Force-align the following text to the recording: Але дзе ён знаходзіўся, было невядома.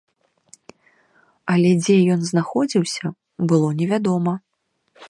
Але 1.57 1.69
дзе 1.83 1.97
ён 2.17 2.27
знаходзіўся, 2.33 3.05
было 3.53 3.67
невядома. 3.85 4.33